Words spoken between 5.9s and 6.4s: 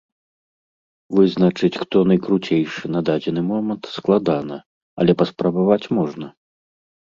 можна.